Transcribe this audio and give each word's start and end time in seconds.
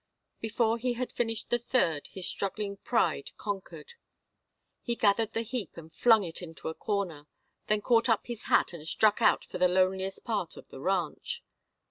Before 0.39 0.79
he 0.79 0.93
had 0.93 1.11
finished 1.11 1.51
the 1.51 1.59
third 1.59 2.07
his 2.07 2.27
struggling 2.27 2.77
pride 2.77 3.29
conquered. 3.37 3.93
He 4.81 4.95
gathered 4.95 5.33
the 5.33 5.43
heap 5.43 5.77
and 5.77 5.93
flung 5.93 6.23
it 6.23 6.41
into 6.41 6.69
a 6.69 6.73
corner, 6.73 7.27
then 7.67 7.81
caught 7.81 8.09
up 8.09 8.25
his 8.25 8.45
hat 8.45 8.73
and 8.73 8.87
struck 8.87 9.21
out 9.21 9.45
for 9.45 9.59
the 9.59 9.67
loneliest 9.67 10.23
part 10.23 10.57
of 10.57 10.69
the 10.69 10.79
ranch. 10.81 11.43